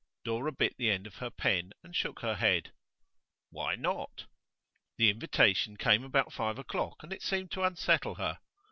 [0.25, 2.73] Dora bit the end of her pen and shook her head.
[3.51, 4.25] 'Why not?'
[4.97, 8.39] 'The invitation came about five o'clock, and it seemed to unsettle her.